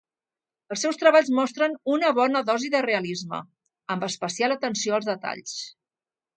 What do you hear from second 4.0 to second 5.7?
especial atenció als detalls.